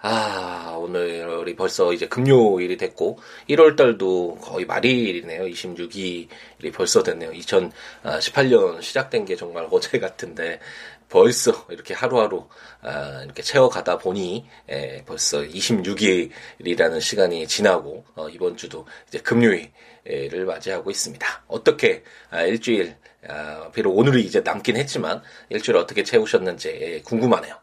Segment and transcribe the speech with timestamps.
[0.00, 3.18] 아, 오늘이 벌써 이제 금요일이 됐고,
[3.48, 5.42] 1월 달도 거의 말일이네요.
[5.44, 6.28] 26일이
[6.72, 7.32] 벌써 됐네요.
[7.32, 10.60] 2018년 시작된 게 정말 어제 같은데,
[11.08, 12.46] 벌써 이렇게 하루하루
[12.82, 20.90] 아, 이렇게 채워가다 보니 에, 벌써 26일이라는 시간이 지나고 어, 이번 주도 이제 금요일을 맞이하고
[20.90, 21.44] 있습니다.
[21.48, 27.56] 어떻게 아, 일주일 아, 비록 오늘이 이제 남긴 했지만 일주일 어떻게 채우셨는지 궁금하네요.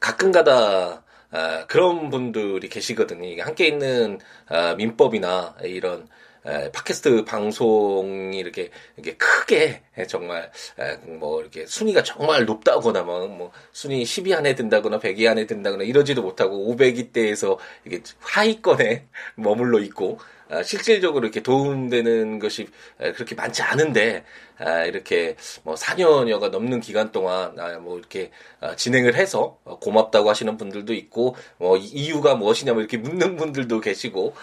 [0.00, 3.42] 가끔가다 아, 그런 분들이 계시거든요.
[3.42, 6.08] 함께 있는 아, 민법이나 이런
[6.46, 13.52] 에, 팟캐스트 방송이 이렇게, 이렇게 크게 정말 에, 뭐 이렇게 순위가 정말 높다거나 뭐, 뭐
[13.72, 20.18] 순위 10위 안에 든다거나 100위 안에 든다거나 이러지도 못하고 500위 대에서 이게 하위권에 머물러 있고
[20.20, 24.24] 아, 실질적으로 이렇게 도움되는 것이 그렇게 많지 않은데
[24.58, 28.30] 아, 이렇게 뭐 4년여가 넘는 기간 동안 아, 뭐 이렇게
[28.76, 34.34] 진행을 해서 고맙다고 하시는 분들도 있고 뭐 이유가 무엇이냐 뭐 이렇게 묻는 분들도 계시고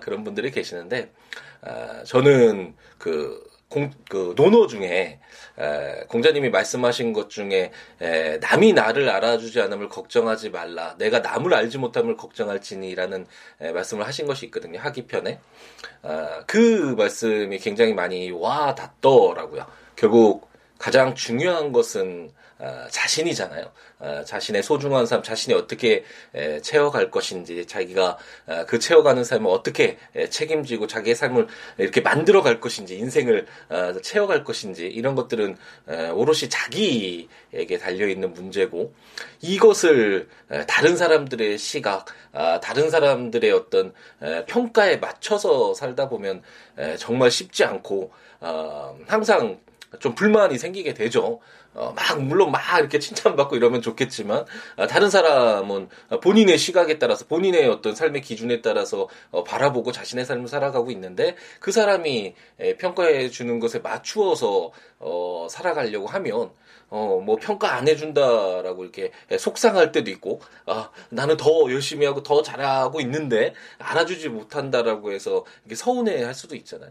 [0.00, 1.10] 그런 분들이 계시는데
[2.04, 5.18] 저는 그 공, 그 논어 중에
[5.58, 10.94] 에, 공자님이 말씀하신 것 중에 에, 남이 나를 알아주지 않음을 걱정하지 말라.
[10.98, 13.26] 내가 남을 알지 못함을 걱정할지니라는
[13.62, 14.78] 에, 말씀을 하신 것이 있거든요.
[14.78, 15.40] 하기편에
[16.02, 19.66] 아, 그 말씀이 굉장히 많이 와 닿더라고요.
[19.96, 20.51] 결국
[20.82, 23.70] 가장 중요한 것은 어, 자신이잖아요.
[24.00, 26.02] 어, 자신의 소중한 삶, 자신이 어떻게
[26.34, 31.46] 에, 채워갈 것인지, 자기가 어, 그 채워가는 삶을 어떻게 에, 책임지고 자기의 삶을
[31.78, 35.56] 이렇게 만들어갈 것인지, 인생을 어, 채워갈 것인지 이런 것들은
[35.88, 38.92] 에, 오롯이 자기에게 달려 있는 문제고
[39.40, 46.42] 이것을 에, 다른 사람들의 시각, 아, 다른 사람들의 어떤 에, 평가에 맞춰서 살다 보면
[46.76, 49.60] 에, 정말 쉽지 않고 어, 항상
[50.00, 51.40] 좀 불만이 생기게 되죠.
[51.74, 54.44] 어, 막, 물론 막 이렇게 칭찬받고 이러면 좋겠지만,
[54.76, 55.88] 아, 다른 사람은
[56.22, 61.72] 본인의 시각에 따라서, 본인의 어떤 삶의 기준에 따라서 어, 바라보고 자신의 삶을 살아가고 있는데, 그
[61.72, 66.50] 사람이 에, 평가해 주는 것에 맞추어서, 어, 살아가려고 하면,
[66.90, 72.42] 어, 뭐, 평가 안 해준다라고 이렇게 속상할 때도 있고, 아, 나는 더 열심히 하고 더
[72.42, 76.90] 잘하고 있는데, 알아주지 못한다라고 해서, 이게 서운해 할 수도 있잖아요.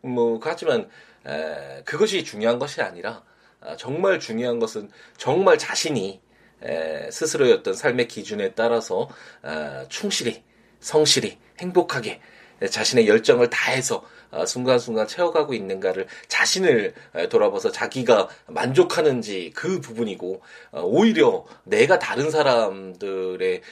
[0.00, 0.88] 뭐, 하지만,
[1.26, 3.22] 에, 그것이 중요한 것이 아니라
[3.60, 6.20] 아, 정말 중요한 것은 정말 자신이
[6.62, 9.08] 에, 스스로의 어떤 삶의 기준에 따라서
[9.42, 10.42] 아, 충실히
[10.80, 12.20] 성실히 행복하게
[12.70, 14.13] 자신의 열정을 다해서 아,
[14.46, 16.94] 순간순간 채워가고 있는가를 자신을
[17.30, 20.40] 돌아봐서 자기가 만족하는지 그 부분이고
[20.72, 23.62] 어, 오히려 내가 다른 사람들의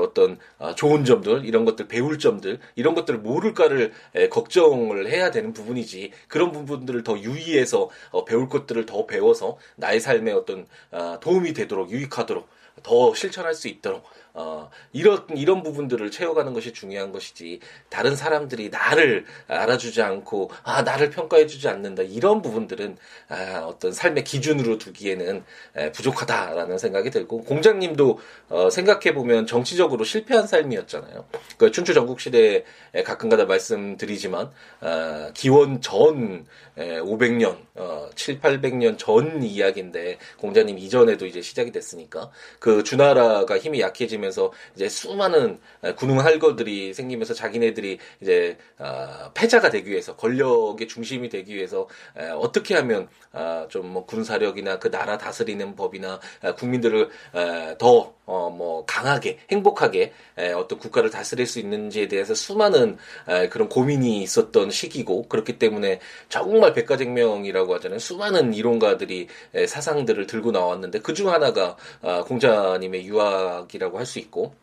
[0.00, 3.92] 어떤 아, 좋은 점들 이런 것들 배울 점들 이런 것들을 모를까를
[4.30, 10.32] 걱정을 해야 되는 부분이지 그런 부분들을 더 유의해서 어, 배울 것들을 더 배워서 나의 삶에
[10.32, 12.48] 어떤 아, 도움이 되도록 유익하도록
[12.82, 17.60] 더 실천할 수 있도록 어, 이런 이런 부분들을 채워가는 것이 중요한 것이지
[17.90, 22.96] 다른 사람들이 나를 알아주지 않고 아 나를 평가해주지 않는다 이런 부분들은
[23.28, 25.44] 아, 어떤 삶의 기준으로 두기에는
[25.76, 31.26] 에, 부족하다라는 생각이 들고 공장님도 어, 생각해 보면 정치적으로 실패한 삶이었잖아요.
[31.58, 32.64] 그 춘추 전국 시대에
[33.04, 34.50] 가끔가다 말씀드리지만
[34.80, 36.46] 어, 기원 전
[36.78, 43.80] 에, 500년, 어, 7, 800년 전 이야기인데 공자님 이전에도 이제 시작이 됐으니까 그 주나라가 힘이
[43.80, 45.58] 약해지면 서 이제 수많은
[45.96, 52.74] 군웅 할거들이 생기면서 자기네들이 이제 어, 패자가 되기 위해서 권력의 중심이 되기 위해서 에, 어떻게
[52.76, 59.40] 하면 어, 좀뭐 군사력이나 그 나라 다스리는 법이나 에, 국민들을 에, 더 어, 뭐, 강하게,
[59.50, 62.96] 행복하게, 에, 어떤 국가를 다스릴 수 있는지에 대해서 수많은,
[63.28, 67.98] 에, 그런 고민이 있었던 시기고, 그렇기 때문에 정말 백가쟁명이라고 하잖아요.
[67.98, 74.54] 수많은 이론가들이 에, 사상들을 들고 나왔는데, 그 중 하나가, 아, 공자님의 유학이라고 할수 있고,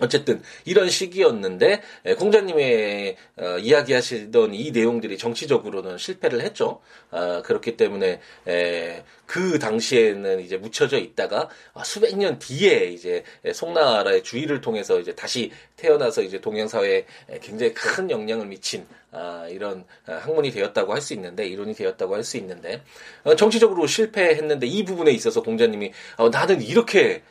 [0.00, 1.80] 어쨌든 이런 시기였는데
[2.18, 6.80] 공자님의 어, 이야기하시던 이 내용들이 정치적으로는 실패를 했죠.
[7.12, 11.48] 어, 그렇기 때문에 에, 그 당시에는 이제 묻혀져 있다가
[11.84, 13.22] 수백 년 뒤에 이제
[13.52, 17.06] 송나라의 주의를 통해서 이제 다시 태어나서 이제 동양 사회에
[17.40, 22.36] 굉장히 큰 영향을 미친 아, 이런 학문이 되었다고 할 수 있는데 이론이 되었다고 할 수
[22.38, 22.82] 있는데
[23.22, 27.22] 어, 정치적으로 실패했는데 이 부분에 있어서 공자님이 어, 나는 이렇게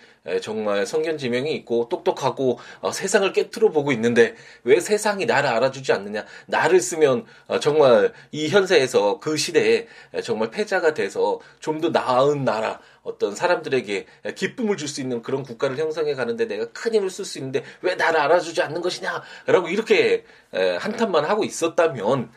[0.41, 6.25] 정말 성견 지명이 있고 똑똑하고 어, 세상을 깨트려 보고 있는데 왜 세상이 나를 알아주지 않느냐?
[6.45, 9.87] 나를 쓰면 어, 정말 이 현세에서 그 시대에
[10.23, 14.05] 정말 패자가 돼서 좀 더 나은 나라 어떤 사람들에게
[14.35, 17.95] 기쁨을 줄 수 있는 그런 국가를 형성해 가는데 내가 큰 힘을 쓸 수 있는데 왜
[17.95, 22.29] 나를 알아주지 않는 것이냐라고 이렇게 한탄만 하고 있었다면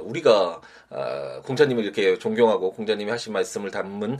[0.00, 0.60] 우리가
[0.90, 4.18] 아, 공자님을 이렇게 존경하고 공자님이 하신 말씀을 담은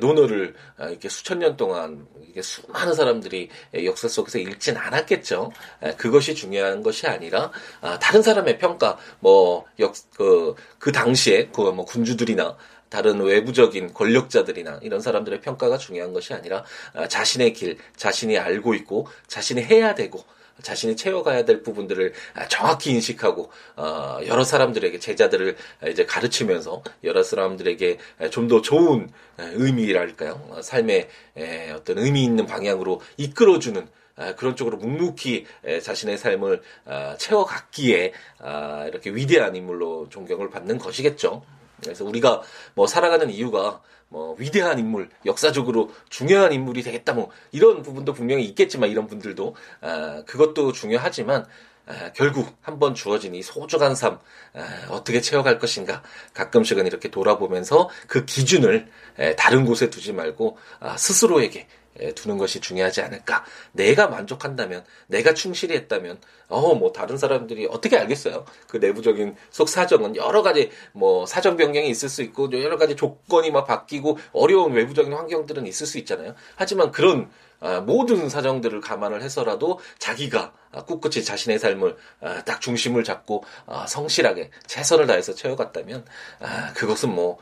[0.00, 2.08] 논어를 아, 이렇게 수천 년 동안
[2.40, 3.50] 수많은 사람들이
[3.84, 5.52] 역사 속에서 읽진 않았겠죠.
[5.96, 12.56] 그것이 중요한 것이 아니라 아, 다른 사람의 평가, 뭐역그그 그 당시에 그 뭐 군주들이나
[12.88, 16.64] 다른 외부적인 권력자들이나 이런 사람들의 평가가 중요한 것이 아니라
[17.08, 20.24] 자신의 길, 자신이 알고 있고 자신이 해야 되고
[20.62, 22.12] 자신이 채워가야 될 부분들을
[22.48, 25.56] 정확히 인식하고 어, 여러 사람들에게 제자들을
[25.88, 27.98] 이제 가르치면서 여러 사람들에게
[28.30, 31.08] 좀 더 좋은 의미랄까요 어, 삶의
[31.76, 33.86] 어떤 의미 있는 방향으로 이끌어주는
[34.36, 35.46] 그런 쪽으로 묵묵히
[35.82, 41.44] 자신의 삶을 아, 채워갔기에 아, 이렇게 위대한 인물로 존경을 받는 것이겠죠.
[41.82, 42.42] 그래서 우리가
[42.74, 48.90] 뭐 살아가는 이유가 뭐 위대한 인물, 역사적으로 중요한 인물이 되겠다 뭐 이런 부분도 분명히 있겠지만
[48.90, 51.46] 이런 분들도 아, 그것도 중요하지만
[51.86, 54.18] 아, 결국 한번 주어진 이 소중한 삶
[54.54, 56.02] 아, 어떻게 채워갈 것인가
[56.34, 58.88] 가끔씩은 이렇게 돌아보면서 그 기준을
[59.18, 61.66] 에, 다른 곳에 두지 말고 아, 스스로에게
[62.14, 63.44] 두는 것이 중요하지 않을까.
[63.72, 66.18] 내가 만족한다면, 내가 충실히 했다면,
[66.48, 68.44] 어, 뭐, 다른 사람들이 어떻게 알겠어요?
[68.66, 73.50] 그 내부적인 속 사정은 여러 가지, 뭐, 사정 변경이 있을 수 있고, 여러 가지 조건이
[73.50, 76.34] 막 바뀌고, 어려운 외부적인 환경들은 있을 수 있잖아요.
[76.56, 77.47] 하지만 그런, 아,
[77.84, 83.44] 모든 사정들을 감안을 해서라도 자기가 아, 꿋꿋이 자신의 삶을 아, 딱 중심을 잡고
[83.86, 86.04] 성실하게 최선을 다해서 채워갔다면
[86.74, 87.38] 그것은 뭐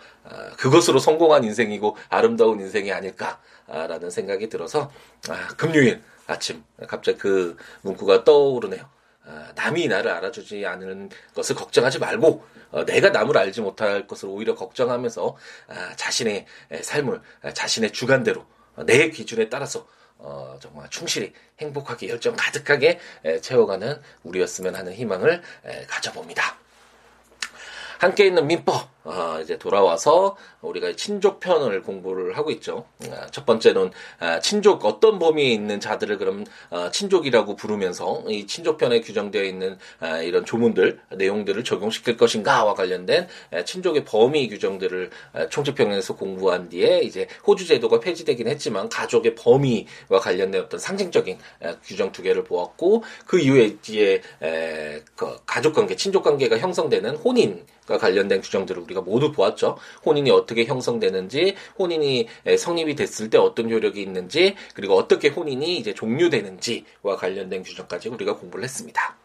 [0.56, 4.90] 그것으로 성공한 인생이고 아름다운 인생이 아닐까라는 생각이 들어서
[5.56, 8.88] 금요일 아침 갑자기 그 문구가 떠오르네요.
[9.56, 15.36] 남이 나를 알아주지 않는 것을 걱정하지 말고 어, 내가 남을 알지 못할 것을 오히려 걱정하면서
[15.96, 16.46] 자신의
[16.82, 17.20] 삶을
[17.54, 18.44] 자신의 주관대로
[18.76, 19.86] 어, 내 기준에 따라서
[20.18, 26.56] 어, 정말 충실히 행복하게 열정 가득하게 에, 채워가는 우리였으면 하는 희망을 에, 가져봅니다.
[27.98, 32.84] 함께 있는 민법 어, 이제 돌아와서 우리가 친족 편을 공부를 하고 있죠.
[33.08, 38.78] 어, 첫 번째는 어, 친족 어떤 범위에 있는 자들을 그럼 어, 친족이라고 부르면서 이 친족
[38.78, 45.10] 편에 규정되어 있는 어, 이런 조문들 내용들을 적용시킬 것인가와 관련된 에, 친족의 범위 규정들을
[45.50, 52.10] 총칙평에서 공부한 뒤에 이제 호주 제도가 폐지되긴 했지만 가족의 범위와 관련된 어떤 상징적인 에, 규정
[52.10, 58.40] 두 개를 보았고 그 이후에 이제 에, 그 가족 관계, 친족 관계가 형성되는 혼인과 관련된
[58.40, 59.76] 규정들을 우리가 모두 보았죠.
[60.04, 62.28] 혼인이 어떻게 형성되는지, 혼인이
[62.58, 68.64] 성립이 됐을 때 어떤 효력이 있는지, 그리고 어떻게 혼인이 이제 종료되는지와 관련된 규정까지 우리가 공부를
[68.64, 69.16] 했습니다.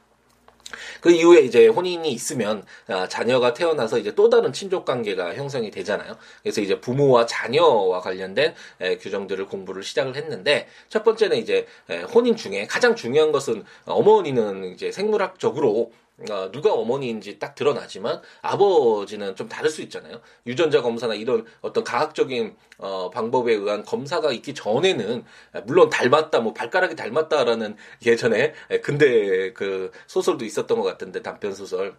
[1.02, 6.16] 그 이후에 이제 혼인이 있으면 아, 자녀가 태어나서 이제 또 다른 친족 관계가 형성이 되잖아요.
[6.42, 8.54] 그래서 이제 부모와 자녀와 관련된
[9.02, 11.66] 규정들을 공부를 시작을 했는데 첫 번째는 이제
[12.14, 15.92] 혼인 중에 가장 중요한 것은 어머니는 이제 생물학적으로
[16.30, 20.22] 어, 누가 어머니인지 딱 드러나지만 아버지는 좀 다를 수 있잖아요.
[20.46, 25.24] 유전자 검사나 이런 어떤 과학적인 어, 방법에 의한 검사가 있기 전에는
[25.66, 27.76] 물론 닮았다, 뭐 발가락이 닮았다라는
[28.06, 28.54] 예전에
[28.84, 31.96] 근데 그 소설도 있었던 것 같은데 단편 소설.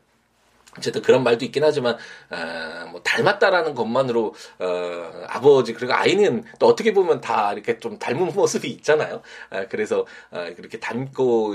[0.76, 1.96] 어쨌든 그런 말도 있긴 하지만
[2.30, 8.32] 어, 뭐 닮았다라는 것만으로 어, 아버지 그리고 아이는 또 어떻게 보면 다 이렇게 좀 닮은
[8.34, 9.22] 모습이 있잖아요.
[9.50, 11.54] 아, 그래서 어, 그렇게 닮고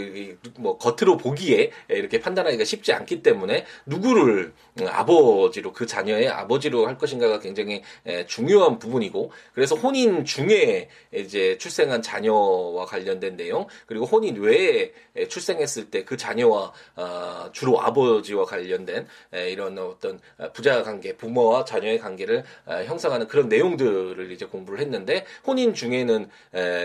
[0.57, 4.53] 뭐 겉으로 보기에 이렇게 판단하기가 쉽지 않기 때문에 누구를
[4.88, 12.01] 아버지로 그 자녀의 아버지로 할 것인가가 굉장히 에, 중요한 부분이고 그래서 혼인 중에 이제 출생한
[12.01, 14.93] 자녀와 관련된 내용 그리고 혼인 외에
[15.27, 20.19] 출생했을 때 그 자녀와 어, 주로 아버지와 관련된 이런 어떤
[20.53, 22.43] 부자 관계, 부모와 자녀의 관계를
[22.85, 26.29] 형성하는 그런 내용들을 이제 공부를 했는데 혼인 중에는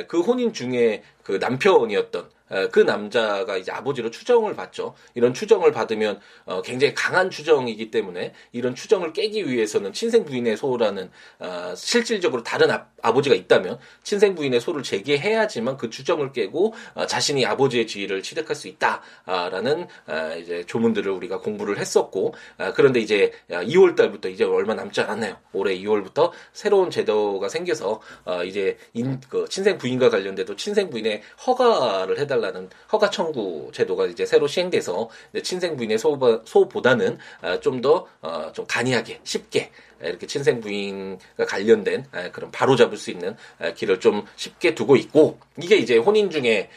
[0.08, 2.30] 그 혼인 중에 그 남편이었던
[2.70, 4.94] 그 남자가 이제 아버지로 추정을 받죠.
[5.14, 11.10] 이런 추정을 받으면 어, 굉장히 강한 추정이기 때문에 이런 추정을 깨기 위해서는 친생 부인의 소라는
[11.38, 17.46] 어, 실질적으로 다른 아, 아버지가 있다면 친생 부인의 소를 제기해야지만 그 추정을 깨고 어, 자신이
[17.46, 23.96] 아버지의 지위를 취득할 수 있다라는 어, 이제 조문들을 우리가 공부를 했었고 어, 그런데 이제 2월
[23.96, 25.36] 달부터 이제 얼마 남지 않았나요?
[25.52, 32.18] 올해 2월부터 새로운 제도가 생겨서 어, 이제 인, 그 친생 부인과 관련돼도 친생 부인의 허가를
[32.18, 35.08] 해달 해달라는 허가 청구 제도가 이제 새로 시행돼서
[35.42, 39.70] 친생 부인의 소보다는 아, 좀더좀 어, 간이하게 쉽게
[40.02, 43.36] 이렇게 친생 부인과 관련된 그런 바로 잡을 수 있는
[43.76, 46.68] 길을 좀 쉽게 두고 있고 이게 이제 혼인 중에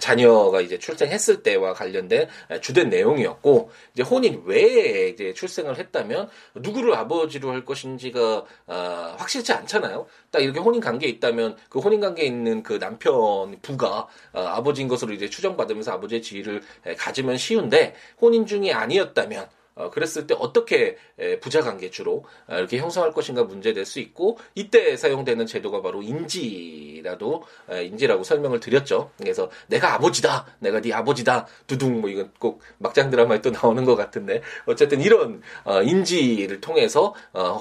[0.00, 2.28] 자녀가 이제 출생했을 때와 관련된
[2.60, 10.06] 주된 내용이었고 이제 혼인 외에 이제 출생을 했다면 누구를 아버지로 할 것인지가 아, 확실치 않잖아요.
[10.30, 15.12] 딱 이렇게 혼인 관계에 있다면 그 혼인 관계에 있는 그 남편 부가 아, 아버지인 것으로
[15.12, 16.62] 이제 추정받으면서 아버지의 지위를
[16.98, 20.96] 가지면 쉬운데 혼인 중이 아니었다면 어, 그랬을 때 어떻게
[21.40, 27.44] 부자 관계 주로 어, 이렇게 형성할 것인가 문제될 수 있고 이때 사용되는 제도가 바로 인지라도
[27.70, 29.10] 인지라고 설명을 드렸죠.
[29.18, 33.96] 그래서 내가 아버지다, 내가 네 아버지다, 두둥 뭐 이건 꼭 막장 드라마에 또 나오는 것
[33.96, 37.14] 같은데 어쨌든 이런 어, 인지를 통해서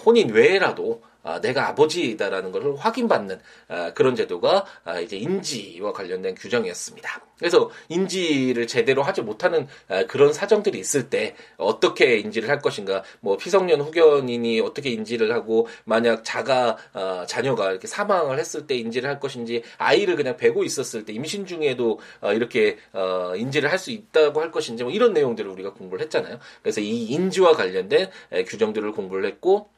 [0.06, 7.26] 혼인 외에라도 아, 내가 아버지다라는 것을 확인받는 아, 그런 제도가 아, 이제 인지와 관련된 규정이었습니다.
[7.38, 13.38] 그래서 인지를 제대로 하지 못하는 아, 그런 사정들이 있을 때 어떻게 인지를 할 것인가, 뭐
[13.38, 19.20] 피성년 후견인이 어떻게 인지를 하고 만약 자가 아, 자녀가 이렇게 사망을 했을 때 인지를 할
[19.20, 24.42] 것인지 아이를 그냥 베고 있었을 때 임신 중에도 어, 이렇게 어, 인지를 할 수 있다고
[24.42, 26.40] 할 것인지 뭐 이런 내용들을 우리가 공부를 했잖아요.
[26.62, 28.10] 그래서 이 인지와 관련된
[28.48, 29.70] 규정들을 공부를 했고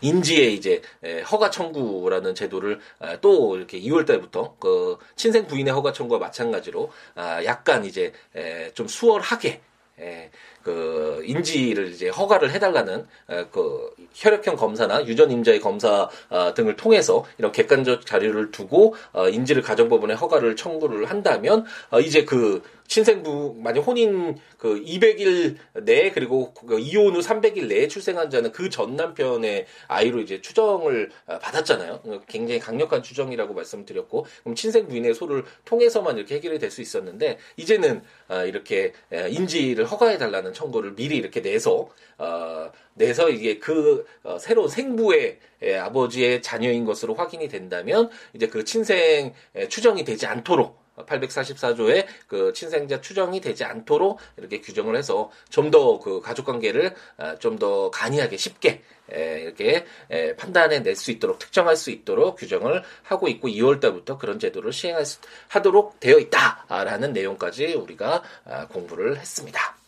[0.00, 0.82] 인지의 이제
[1.30, 2.80] 허가 청구라는 제도를
[3.20, 8.12] 또 이렇게 2월 달부터 그 친생 부인의 허가 청구와 마찬가지로 아, 약간 이제
[8.74, 9.60] 좀 수월하게
[10.62, 13.06] 그 인지를 이제 허가를 해달라는
[13.50, 19.62] 그 혈액형 검사나 유전 임자의 검사 어, 등을 통해서 이런 객관적 자료를 두고 어, 인지를
[19.62, 26.80] 가정법원에 허가를 청구를 한다면 어, 이제 그 신생부 만약 혼인 그 200일 내에 그리고 그
[26.80, 32.02] 이혼 후 300일 내에 출생한 자는 그 전 남편의 아이로 이제 추정을 받았잖아요.
[32.28, 38.02] 굉장히 강력한 추정이라고 말씀드렸고 그럼 친생 부인의 소를 통해서만 이렇게 해결이 될 수 있었는데 이제는
[38.46, 45.38] 이렇게 인지를 허가해 달라는 청구를 미리 이렇게 내서 어, 내서 이게 그 어, 새로운 생부의
[45.62, 49.32] 예, 아버지의 자녀인 것으로 확인이 된다면 이제 그 친생
[49.68, 56.20] 추정이 되지 않도록 844조에 그 친생자 추정이 되지 않도록 이렇게 규정을 해서 좀 더 그
[56.20, 59.84] 가족 관계를 아, 좀더 간이하게 쉽게 이렇게
[60.36, 65.98] 판단해 낼 수 있도록 특정할 수 있도록 규정을 하고 있고 2월 달부터 그런 제도를 시행하도록
[66.00, 69.79] 되어 있다라는 내용까지 우리가 아, 공부를 했습니다.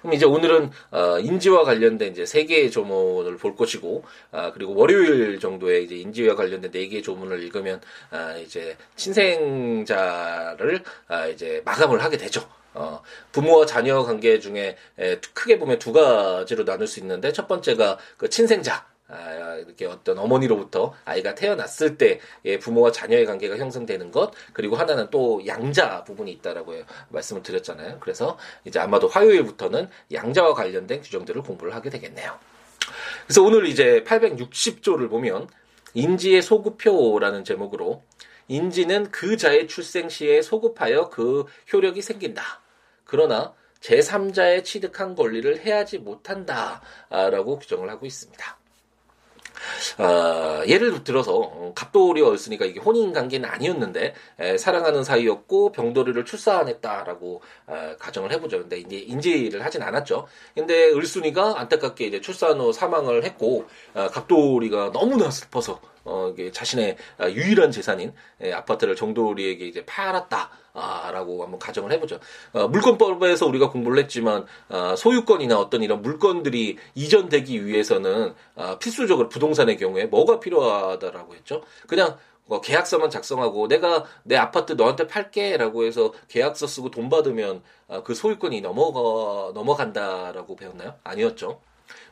[0.00, 5.38] 그럼 이제 오늘은 어, 인지와 관련된 이제 세 개의 조문을 볼 것이고 아, 그리고 월요일
[5.40, 12.16] 정도에 이제 인지와 관련된 네 개의 조문을 읽으면 아, 이제 친생자를 아, 이제 마감을 하게
[12.16, 12.48] 되죠.
[12.74, 17.98] 어, 부모와 자녀 관계 중에 에, 크게 보면 두 가지로 나눌 수 있는데 첫 번째가
[18.18, 22.20] 그 친생자 아, 이렇게 어떤 어머니로부터 아이가 태어났을 때
[22.60, 26.74] 부모와 자녀의 관계가 형성되는 것 그리고 하나는 또 양자 부분이 있다라고
[27.10, 27.98] 말씀을 드렸잖아요.
[28.00, 32.36] 그래서 이제 아마도 화요일부터는 양자와 관련된 규정들을 공부를 하게 되겠네요.
[33.24, 35.48] 그래서 오늘 이제 860조를 보면
[35.94, 38.02] 인지의 소급표라는 제목으로
[38.48, 42.60] 인지는 그 자의 출생 시에 소급하여 그 효력이 생긴다.
[43.04, 48.58] 그러나 제3자의 취득한 권리를 해하지 못한다라고 규정을 하고 있습니다.
[49.98, 57.96] 어, 예를 들어서 어, 갑돌이었으니까 이게 혼인 관계는 아니었는데 에, 사랑하는 사이였고 병돌이를 출산했다라고 어,
[57.98, 58.60] 가정을 해보죠.
[58.60, 60.26] 근데 이제 인지를 하진 않았죠.
[60.54, 66.96] 근데 을순이가 안타깝게 이제 출산 후 사망을 했고 어, 갑돌이가 너무나 슬퍼서 어, 이게 자신의
[67.18, 70.50] 아, 유일한 재산인 에, 아파트를 정돌이에게 이제 팔았다.
[70.72, 72.20] 아, 라고 한번 가정을 해보죠.
[72.52, 79.78] 어, 물권법에서 우리가 공부를 했지만, 어, 소유권이나 어떤 이런 물건들이 이전되기 위해서는, 어, 필수적으로 부동산의
[79.78, 81.62] 경우에 뭐가 필요하다라고 했죠?
[81.86, 88.02] 그냥, 뭐 계약서만 작성하고 내가 내 아파트 너한테 팔게라고 해서 계약서 쓰고 돈 받으면 어,
[88.02, 90.94] 그 소유권이 넘어가 넘어간다라고 배웠나요?
[91.02, 91.60] 아니었죠.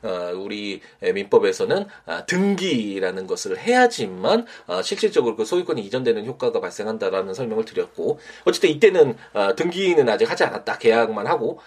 [0.03, 7.65] 어, 우리 민법에서는 아, 등기라는 것을 해야지만 어, 실질적으로 그 소유권이 이전되는 효과가 발생한다라는 설명을
[7.65, 10.79] 드렸고 어쨌든 이때는 어, 등기는 아직 하지 않았다.
[10.79, 11.61] 계약만 하고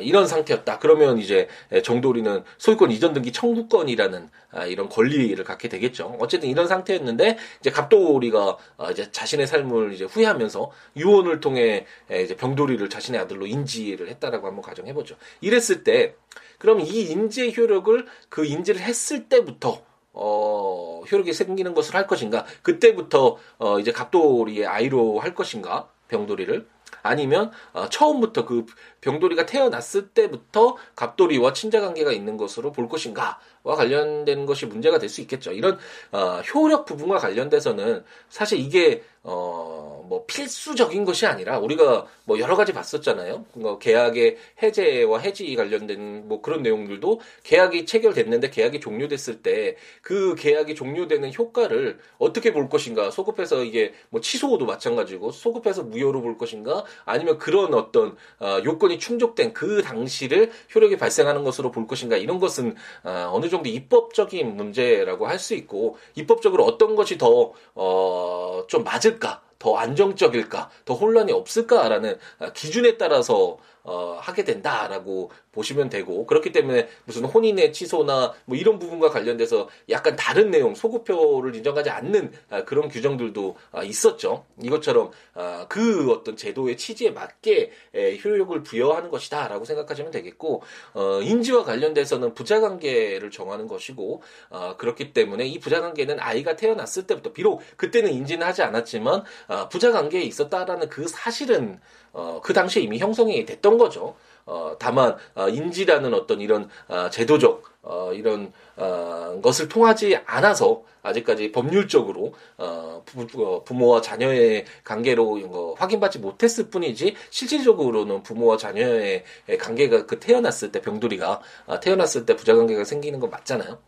[0.00, 0.78] 이런 상태였다.
[0.78, 1.48] 그러면 이제
[1.82, 4.30] 정돌이는 소유권 이전 등기 청구권이라는
[4.68, 6.16] 이런 권리를 갖게 되겠죠.
[6.18, 8.56] 어쨌든 이런 상태였는데 이제 갑돌이가
[8.90, 15.16] 이제 자신의 삶을 이제 후회하면서 유언을 통해 이제 병돌이를 자신의 아들로 인지를 했다라고 한번 가정해보죠.
[15.40, 16.14] 이랬을 때
[16.58, 22.44] 그럼 이 인지의 효력을 그 인지를 했을 때부터 어, 효력이 생기는 것을 할 것인가?
[22.62, 25.88] 그때부터 어, 이제 갑돌이의 아이로 할 것인가?
[26.08, 26.66] 병돌이를
[27.02, 28.66] 아니면 어, 처음부터 그
[29.00, 35.20] 병돌이가 태어났을 때부터 갑돌이와 친자 관계가 있는 것으로 볼 것인가와 관련된 것이 문제가 될 수
[35.22, 35.52] 있겠죠.
[35.52, 35.78] 이런
[36.12, 42.72] 어, 효력 부분과 관련돼서는 사실 이게 어, 뭐 필수적인 것이 아니라 우리가 뭐 여러 가지
[42.72, 43.44] 봤었잖아요.
[43.54, 50.74] 뭐 계약의 해제와 해지 관련된 뭐 그런 내용들도 계약이 체결됐는데 계약이 종료됐을 때 그 계약이
[50.74, 53.10] 종료되는 효과를 어떻게 볼 것인가?
[53.10, 56.84] 소급해서 이게 뭐 취소도 마찬가지고 소급해서 무효로 볼 것인가?
[57.04, 62.16] 아니면 그런 어떤 어, 요건이 충족된 그 당시를 효력이 발생하는 것으로 볼 것인가?
[62.16, 62.74] 이런 것은
[63.04, 69.40] 어, 어느 정도 입법적인 문제라고 할 수 있고 입법적으로 어떤 것이 더 어, 좀 맞을까
[69.58, 72.18] 더 안정적일까, 더 혼란이 없을까라는
[72.54, 79.08] 기준에 따라서 어, 하게 된다라고 보시면 되고 그렇기 때문에 무슨 혼인의 취소나 뭐 이런 부분과
[79.08, 84.44] 관련돼서 약간 다른 내용 소급표를 인정하지 않는 아, 그런 규정들도 아, 있었죠.
[84.62, 91.64] 이것처럼 아, 그 어떤 제도의 취지에 맞게 에, 효력을 부여하는 것이다라고 생각하시면 되겠고 어, 인지와
[91.64, 98.46] 관련돼서는 부자관계를 정하는 것이고 어, 그렇기 때문에 이 부자관계는 아이가 태어났을 때부터 비록 그때는 인지는
[98.46, 101.80] 하지 않았지만 어, 부자관계에 있었다라는 그 사실은
[102.18, 104.16] 어, 그 당시에 이미 형성이 됐던 거죠.
[104.44, 111.52] 어, 다만 어, 인지라는 어떤 이런 어, 제도적 어, 이런 어, 것을 통하지 않아서 아직까지
[111.52, 119.22] 법률적으로 어, 부, 어, 부 모와 자녀의 관계로 어, 확인받지 못했을 뿐이지 실질적으로는 부모와 자녀의
[119.60, 123.78] 관계가 그 태어났을 때 병돌이가 어, 태어났을 때 부자관계가 생기는 건 맞잖아요.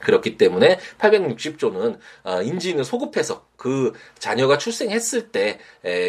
[0.00, 5.58] 그렇기 때문에 860조는 어, 인지는 소급해서 그 자녀가 출생했을 때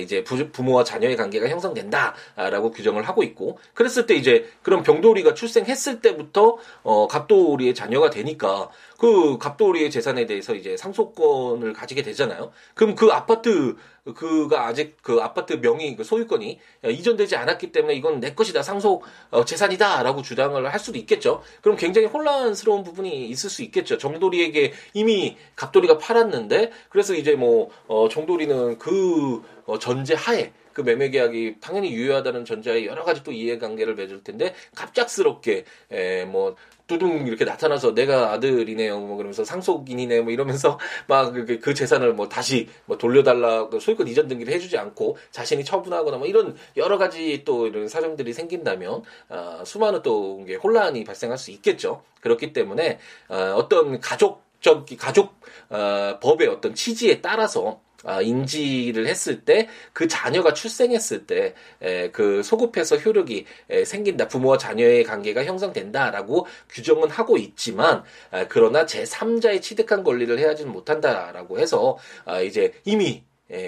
[0.02, 6.58] 이제 부모와 자녀의 관계가 형성된다라고 규정을 하고 있고 그랬을 때 이제 그런 병돌이가 출생했을 때부터
[6.84, 12.52] 어 갑돌이의 자녀가 되니까 그 갑돌이의 재산에 대해서 이제 상속권을 가지게 되잖아요.
[12.74, 13.76] 그럼 그 아파트
[14.14, 19.46] 그가 아직 그 아파트 명의 그 소유권이 이전되지 않았기 때문에 이건 내 것이다 상속 어,
[19.46, 21.42] 재산이다라고 주장을 할 수도 있겠죠.
[21.62, 23.98] 그럼 굉장히 혼란스러운 부분이 있을 수 있겠죠.
[23.98, 31.10] 정돌이에게 이미 갑돌이가 팔았는데 그래서 이제 뭐 어, 정돌이는 그 어, 전제 하에 그 매매
[31.10, 36.56] 계약이 당연히 유효하다는 전제하에 여러 가지 또 이해관계를 맺을 텐데 갑작스럽게 에, 뭐
[36.88, 40.78] 뚜둥 이렇게 나타나서 내가 아들이네요 뭐 그러면서 상속인이네 뭐 이러면서
[41.08, 45.64] 막그 그, 그 재산을 뭐 다시 뭐 돌려달라 그 소유권 이전 등기를 해주지 않고 자신이
[45.64, 51.52] 처분하거나 뭐 이런 여러 가지 또 이런 사정들이 생긴다면 아, 수많은 또 혼란이 발생할 수
[51.52, 52.04] 있겠죠.
[52.20, 53.00] 그렇기 때문에
[53.30, 60.08] 아, 어떤 가족 적 가족 어, 법의 어떤 취지에 따라서 아, 인지를 했을 때 그
[60.08, 63.46] 자녀가 출생했을 때그 소급해서 효력이
[63.86, 70.72] 생긴다 부모와 자녀의 관계가 형성된다라고 규정은 하고 있지만 아, 그러나 제 3자의 취득한 권리를 해야지는
[70.72, 73.24] 못한다라고 해서 아, 이제 이미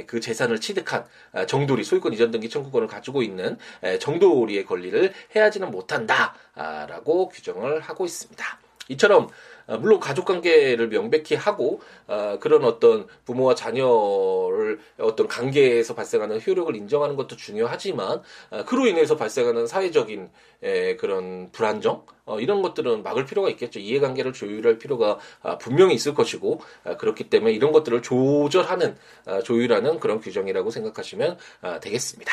[0.08, 1.06] 그 재산을 취득한
[1.48, 3.58] 정돌이 소유권 이전 등기 청구권을 가지고 있는
[4.00, 8.66] 정돌이의 권리를 해야지는 못한다라고 규정을 하고 있습니다.
[8.89, 9.30] 이처럼
[9.67, 16.73] 어, 물론 가족 관계를 명백히 하고 어, 그런 어떤 부모와 자녀를 어떤 관계에서 발생하는 효력을
[16.76, 20.30] 인정하는 것도 중요하지만 어, 그로 인해서 발생하는 사회적인
[21.00, 22.04] 그런 불안정
[22.39, 23.80] 이런 것들은 막을 필요가 있겠죠.
[23.80, 26.62] 이해관계를 조율할 필요가 아, 분명히 있을 것이고
[26.97, 28.97] 그렇기 때문에 이런 것들을 조절하는
[29.43, 31.38] 조율하는 그런 규정이라고 생각하시면
[31.82, 32.32] 되겠습니다.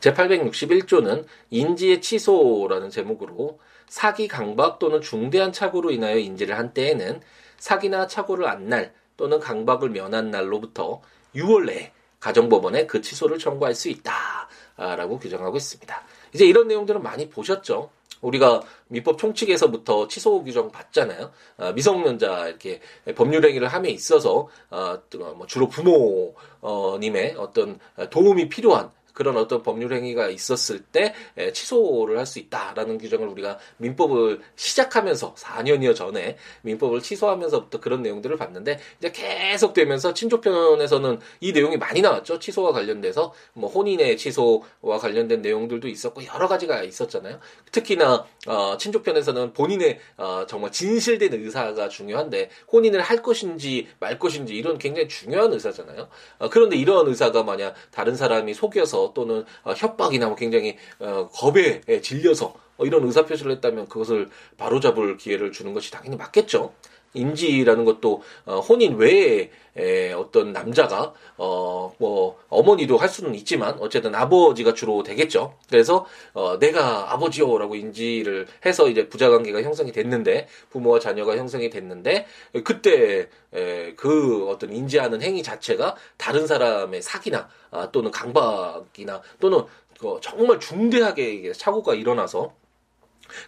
[0.00, 7.20] 제861조는 인지의 취소라는 제목으로 사기 강박 또는 중대한 착오로 인하여 인지를 한 때에는
[7.58, 11.00] 사기나 착오를 안 날 또는 강박을 면한 날로부터
[11.34, 16.02] 6월 내에 가정법원에 그 취소를 청구할 수 있다라고 규정하고 있습니다.
[16.34, 17.90] 이제 이런 내용들은 많이 보셨죠?
[18.20, 21.30] 우리가 민법 총칙에서부터 취소 규정 봤잖아요.
[21.58, 22.80] 아, 미성년자 이렇게
[23.14, 24.98] 법률행위를 함에 있어서 아,
[25.36, 27.78] 뭐 주로 부모님의 어떤
[28.10, 31.12] 도움이 필요한 그런 어떤 법률 행위가 있었을 때
[31.52, 38.78] 취소를 할 수 있다라는 규정을 우리가 민법을 시작하면서 4년여 전에 민법을 취소하면서부터 그런 내용들을 봤는데
[38.98, 42.38] 이제 계속 되면서 친족편에서는 이 내용이 많이 나왔죠.
[42.38, 47.38] 취소와 관련돼서 뭐 혼인의 취소와 관련된 내용들도 있었고 여러 가지가 있었잖아요.
[47.72, 54.78] 특히나 어, 친족편에서는 본인의 어, 정말 진실된 의사가 중요한데 혼인을 할 것인지 말 것인지 이런
[54.78, 56.08] 굉장히 중요한 의사잖아요.
[56.38, 61.80] 어, 그런데 이런 의사가 만약 다른 사람이 속여서 또는 어, 협박이나 뭐 굉장히 어, 겁에
[62.02, 66.72] 질려서 어, 이런 의사표시를 했다면 그것을 바로잡을 기회를 주는 것이 당연히 맞겠죠.
[67.16, 74.14] 인지라는 것도 어, 혼인 외에 에, 어떤 남자가 어 뭐 어머니도 할 수는 있지만 어쨌든
[74.14, 75.54] 아버지가 주로 되겠죠.
[75.68, 82.26] 그래서 어 내가 아버지요라고 인지를 해서 이제 부자 관계가 형성이 됐는데 부모와 자녀가 형성이 됐는데
[82.64, 89.64] 그때 에, 그 어떤 인지하는 행위 자체가 다른 사람의 사기나 아, 또는 강박이나 또는
[89.98, 92.52] 그 정말 중대하게 사고가 일어나서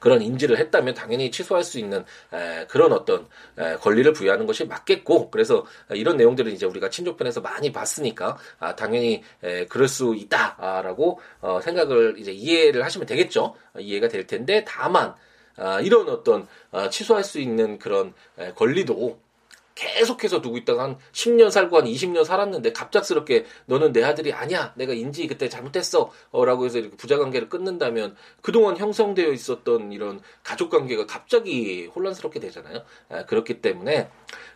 [0.00, 3.26] 그런 인지를 했다면 당연히 취소할 수 있는 에, 그런 어떤
[3.58, 9.22] 에, 권리를 부여하는 것이 맞겠고 그래서 이런 내용들은 이제 우리가 친족편에서 많이 봤으니까 아, 당연히
[9.42, 13.54] 에, 그럴 수 있다라고 어, 생각을 이제 이해를 하시면 되겠죠?
[13.78, 15.14] 이해가 될 텐데 다만
[15.56, 19.18] 아, 이런 어떤 아, 취소할 수 있는 그런 에, 권리도
[19.78, 24.72] 계속해서 두고 있다가 한 10년 살고 한 20년 살았는데 갑작스럽게 너는 내 아들이 아니야.
[24.76, 26.10] 내가 인지 그때 잘못했어.
[26.30, 32.40] 어, 라고 해서 이렇게 부자 관계를 끊는다면 그동안 형성되어 있었던 이런 가족 관계가 갑자기 혼란스럽게
[32.40, 32.82] 되잖아요.
[33.08, 34.08] 아, 그렇기 때문에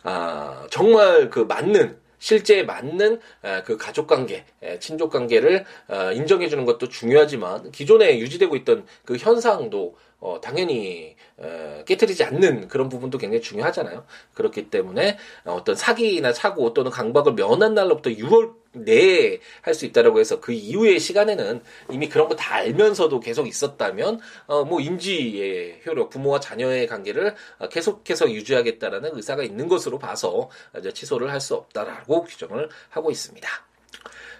[0.03, 3.19] 아, 정말 그 맞는 실제 맞는
[3.65, 4.45] 그 가족 관계,
[4.79, 11.83] 친족 관계를 어, 인정해 주는 것도 중요하지만 기존에 유지되고 있던 그 현상도 어, 당연히 에,
[11.85, 14.05] 깨뜨리지 않는 그런 부분도 굉장히 중요하잖아요.
[14.33, 20.39] 그렇기 때문에 어떤 사기나 사고 또는 강박을 면한 날로부터 6월 내에 할 수 있다라고 해서
[20.39, 26.39] 그 이후의 시간에는 이미 그런 거 다 알면서도 계속 있었다면 어, 뭐 인지의 효력, 부모와
[26.39, 27.35] 자녀의 관계를
[27.69, 33.49] 계속해서 유지하겠다라는 의사가 있는 것으로 봐서 이제 취소를 할 수 없다라고 규정을 하고 있습니다.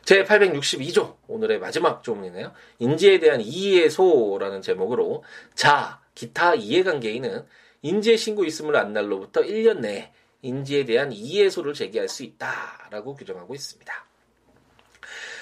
[0.03, 2.51] 제 862조 오늘의 마지막 조문이네요.
[2.79, 5.23] 인지에 대한 이해소라는 제목으로
[5.55, 7.45] 자 기타 이해관계인은
[7.81, 10.11] 인지의 신고 있음을 안 날로부터 1년 내에
[10.41, 14.05] 인지에 대한 이해소를 제기할 수 있다라고 규정하고 있습니다.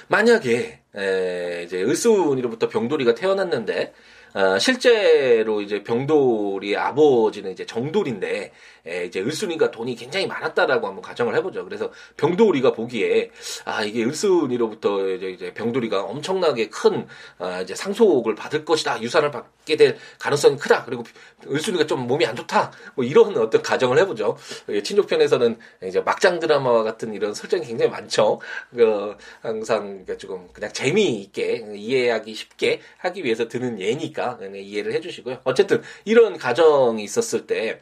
[0.08, 3.94] 만약에 에, 이제 을순이로부터 병돌이가 태어났는데
[4.34, 8.52] 어, 실제로 이제 병돌이의 아버지는 이제 정돌인데
[8.88, 11.64] 에, 이제 을순이가 돈이 굉장히 많았다라고 한번 가정을 해보죠.
[11.66, 13.30] 그래서 병돌이가 보기에
[13.66, 19.02] 아 이게 을순이로부터 이제, 이제 병돌이가 엄청나게 큰 아, 이제 상속을 받을 것이다.
[19.02, 20.86] 유산을 받게 될 가능성이 크다.
[20.86, 21.04] 그리고
[21.48, 22.72] 을순이가 좀 몸이 안 좋다.
[22.96, 24.38] 뭐 이런 어떤 가정을 해보죠.
[24.84, 28.40] 친족편에서는 이제 막장 드라마와 같은 이런 설정이 굉장히 많죠.
[28.76, 34.21] 그 항상 조금 그냥 재미있게 이해하기 쉽게 하기 위해서 드는 예니까.
[34.22, 35.40] 테니까 이해를 해주시고요.
[35.44, 37.82] 어쨌든 이런 가정이 있었을 때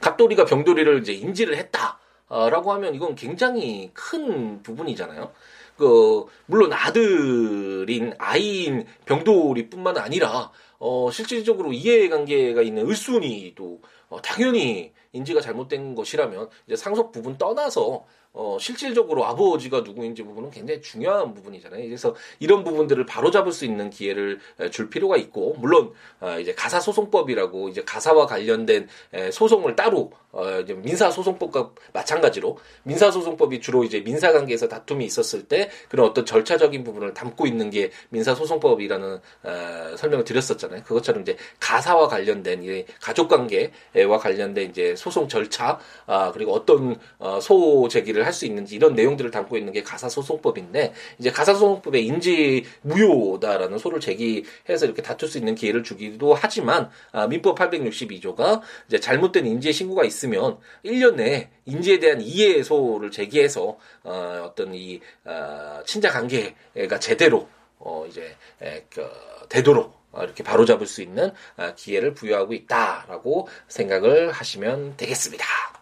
[0.00, 5.32] 갑돌이가 병돌이를 이제 인지를 했다라고 하면 이건 굉장히 큰 부분이잖아요.
[5.76, 13.80] 그 물론 아들인 아이인 병돌이뿐만 아니라 어 실질적으로 이해관계가 있는 을순이도
[14.10, 20.80] 어, 당연히 인지가 잘못된 것이라면 이제 상속 부분 떠나서 어, 실질적으로 아버지가 누구인지 부분은 굉장히
[20.80, 21.82] 중요한 부분이잖아요.
[21.84, 24.38] 그래서 이런 부분들을 바로잡을 수 있는 기회를
[24.70, 30.74] 줄 필요가 있고, 물론, 어, 이제 가사소송법이라고 이제 가사와 관련된 에, 소송을 따로, 어, 이제
[30.74, 37.68] 민사소송법과 마찬가지로, 민사소송법이 주로 이제 민사관계에서 다툼이 있었을 때 그런 어떤 절차적인 부분을 담고 있는
[37.70, 40.84] 게 민사소송법이라는 어, 설명을 드렸었잖아요.
[40.84, 47.88] 그것처럼 이제 가사와 관련된 이 가족관계와 관련된 이제 소송 절차, 아, 그리고 어떤 어, 소
[47.88, 53.78] 제기를 제기를 할 수 있는지 이런 내용들을 담고 있는 게 가사소송법인데 이제 가사소송법에 인지 무효다라는
[53.78, 59.74] 소를 제기해서 이렇게 다툴 수 있는 기회를 주기도 하지만 아, 민법 862조가 이제 잘못된 인지의
[59.74, 67.00] 신고가 있으면 1년 내에 인지에 대한 이해 소를 제기해서 어, 어떤 이 어, 친자 관계가
[67.00, 69.06] 제대로 어, 이제 에, 그,
[69.48, 75.79] 되도록 어, 이렇게 바로잡을 수 있는 아, 기회를 부여하고 있다라고 생각을 하시면 되겠습니다.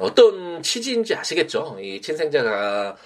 [0.00, 1.76] 어떤 취지인지 아시겠죠?
[1.80, 2.96] 이 친생자와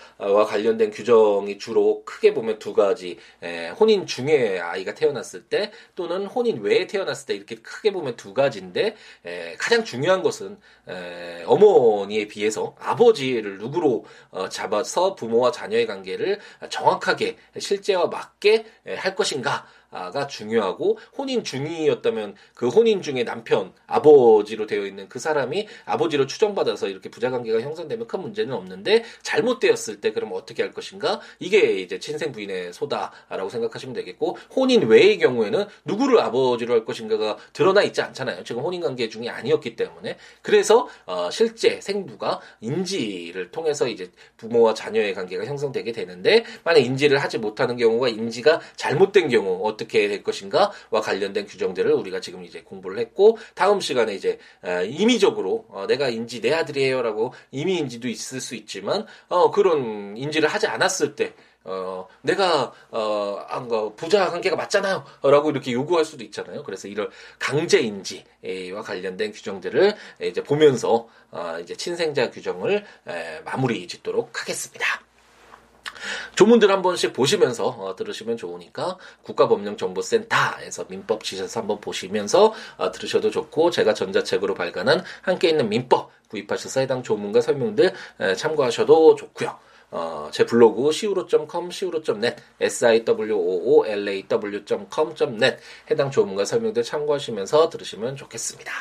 [0.46, 6.62] 관련된 규정이 주로 크게 보면 두 가지, 에, 혼인 중에 아이가 태어났을 때 또는 혼인
[6.62, 10.56] 외에 태어났을 때 이렇게 크게 보면 두 가지인데 에, 가장 중요한 것은
[10.88, 19.66] 에, 어머니에 비해서 아버지를 누구로 어, 잡아서 부모와 자녀의 관계를 정확하게 실제와 맞게 할 것인가
[19.94, 26.88] 가 중요하고 혼인 중이었다면 그 혼인 중에 남편 아버지로 되어 있는 그 사람이 아버지로 추정받아서
[26.88, 31.20] 이렇게 부자 관계가 형성되면 큰 문제는 없는데 잘못되었을 때 그럼 어떻게 할 것인가?
[31.38, 37.82] 이게 이제 친생 부인의 소다라고 생각하시면 되겠고 혼인 외의 경우에는 누구를 아버지로 할 것인가가 드러나
[37.82, 38.42] 있지 않잖아요.
[38.42, 40.16] 지금 혼인 관계 중이 아니었기 때문에.
[40.42, 47.38] 그래서 어, 실제 생부가 인지를 통해서 이제 부모와 자녀의 관계가 형성되게 되는데 만약 인지를 하지
[47.38, 52.98] 못하는 경우가 인지가 잘못된 경우 어떻게 어떻게 될 것인가와 관련된 규정들을 우리가 지금 이제 공부를
[52.98, 58.54] 했고 다음 시간에 이제 어, 임의적으로 어, 내가 인지 내 아들이에요라고 임의 인지도 있을 수
[58.54, 61.34] 있지만 어, 그런 인지를 하지 않았을 때
[61.66, 65.02] 어, 내가, 어, 안, 거, 부자 관계가 맞잖아요.
[65.22, 66.62] 라고 이렇게 요구할 수도 있잖아요.
[66.62, 75.03] 그래서 이런 강제인지와 관련된 규정들을 이제 보면서, 어, 이제 친생자 규정을 에, 마무리 짓도록 하겠습니다.
[76.34, 83.70] 조문들 한 번씩 보시면서 어, 들으시면 좋으니까 국가법령정보센터에서 민법 지셔서 한번 보시면서 어, 들으셔도 좋고
[83.70, 89.56] 제가 전자책으로 발간한 함께 있는 민법 구입하셔서 해당 조문과 설명들 에, 참고하셔도 좋고요.
[89.90, 95.56] 어, 제 블로그 siwo.com, siwo.net, siwoolaw.com.net
[95.90, 98.72] 해당 조문과 설명들 참고하시면서 들으시면 좋겠습니다.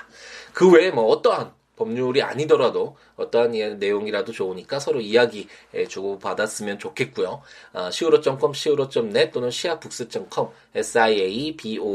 [0.54, 5.48] 그 외에 뭐 어떠한 법률이 아니더라도 어떠한 내용이라도 좋으니까 서로 이야기
[5.89, 7.41] 주고 받았으면 좋겠고요.
[7.74, 11.93] 아, siwo.com, siwo.net 또는 siabooks.com, siabooks.com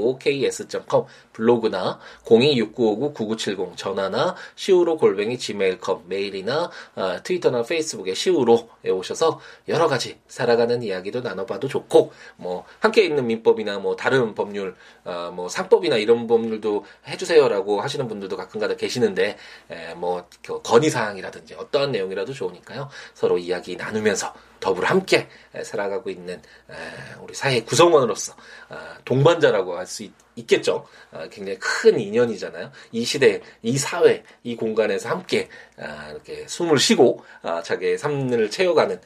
[1.33, 10.83] 블로그나 026959-9970 전화나 siwo 골뱅이 gmail.com 메일이나 아, 트위터나 페이스북에 siwo에 오셔서 여러 가지 살아가는
[10.83, 14.75] 이야기도 나눠봐도 좋고 뭐 함께 있는 민법이나 뭐 다른 법률
[15.05, 19.37] 아, 뭐 상법이나 이런 법률도 해주세요라고 하시는 분들도 가끔가다 계시는데
[19.71, 20.29] 에, 뭐
[20.63, 22.89] 건의사항이라든지 어떠한 내용이라도 좋으니까요.
[23.15, 25.29] 서로 이야기 나누면서 더불어 함께
[25.63, 26.43] 살아가고 있는
[27.21, 28.35] 우리 사회 구성원으로서
[28.69, 30.87] 아, 동반자라고 할 수 있겠죠.
[31.11, 32.71] 아, 굉장히 큰 인연이잖아요.
[32.93, 37.25] 이 시대, 이 사회, 이 공간에서 함께 아, 이렇게 숨을 쉬고
[37.65, 39.01] 자기의 삶을 채워가는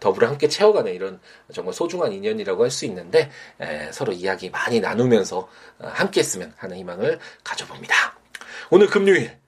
[0.00, 1.20] 더불어 함께 채워가는 이런
[1.52, 3.30] 정말 소중한 인연이라고 할 수 있는데
[3.92, 8.18] 서로 이야기 많이 나누면서 함께 했으면 하는 희망을 가져봅니다.
[8.70, 9.43] 오늘 금요일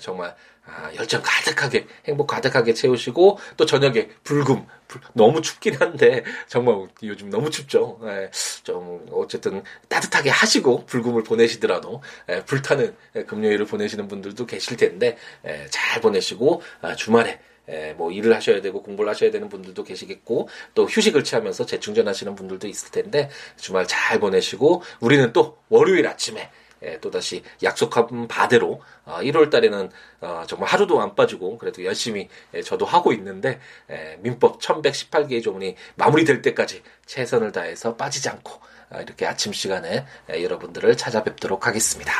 [0.00, 0.34] 정말
[0.68, 7.30] 아, 열정 가득하게 행복 가득하게 채우시고 또 저녁에 불금 불, 너무 춥긴 한데 정말 요즘
[7.30, 7.98] 너무 춥죠.
[8.04, 8.30] 예,
[8.62, 12.94] 좀 어쨌든 따뜻하게 하시고 불금을 보내시더라도 예, 불타는
[13.26, 18.82] 금요일을 보내시는 분들도 계실 텐데 예, 잘 보내시고 아, 주말에 에, 뭐 일을 하셔야 되고
[18.82, 24.82] 공부를 하셔야 되는 분들도 계시겠고 또 휴식을 취하면서 재충전하시는 분들도 있을 텐데 주말 잘 보내시고
[25.00, 26.50] 우리는 또 월요일 아침에
[26.82, 32.62] 예, 또다시 약속한 바대로 어, 1월 달에는 어, 정말 하루도 안 빠지고 그래도 열심히 예,
[32.62, 33.60] 저도 하고 있는데
[33.90, 38.52] 예, 민법 1118개의 조문이 마무리될 때까지 최선을 다해서 빠지지 않고
[38.90, 42.12] 어, 이렇게 아침 시간에 예, 여러분들을 찾아뵙도록 하겠습니다.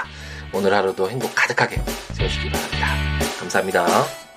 [0.53, 1.81] 오늘 하루도 행복 가득하게
[2.15, 2.87] 세우시기 바랍니다.
[3.39, 4.28] 감사합니다.